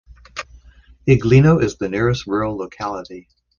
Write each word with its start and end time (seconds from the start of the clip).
Iglino 1.07 1.61
is 1.61 1.75
the 1.75 1.87
nearest 1.87 2.25
rural 2.25 2.57
locality. 2.57 3.27